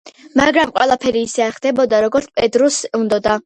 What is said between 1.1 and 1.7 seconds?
ისე არ